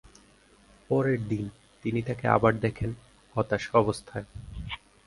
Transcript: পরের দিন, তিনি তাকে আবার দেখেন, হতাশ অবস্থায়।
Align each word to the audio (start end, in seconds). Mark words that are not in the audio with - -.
পরের 0.89 1.19
দিন, 1.27 1.45
তিনি 1.83 1.99
তাকে 2.01 2.25
আবার 2.27 2.53
দেখেন, 2.59 2.91
হতাশ 3.35 3.63
অবস্থায়। 3.73 4.25